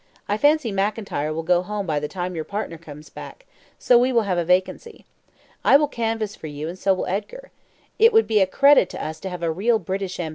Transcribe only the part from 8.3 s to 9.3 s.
a credit to us to